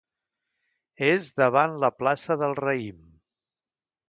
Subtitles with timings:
[1.09, 2.99] És davant la plaça del Raïm.